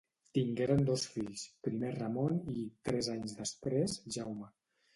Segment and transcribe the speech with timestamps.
[0.35, 4.53] Tingueren dos fills: primer Ramon i, tres anys després, Jaume.